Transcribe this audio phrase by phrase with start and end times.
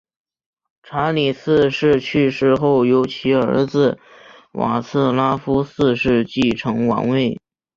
[0.81, 3.99] 查理四世去世后由其儿子
[4.53, 7.39] 瓦茨拉夫四世继承王位。